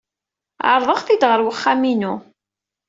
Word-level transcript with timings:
Ɛerḍeɣ-t-id 0.71 1.23
ɣer 1.29 1.39
wexxam-inu. 1.45 2.13